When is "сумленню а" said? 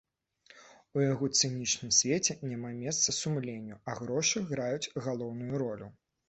3.19-3.95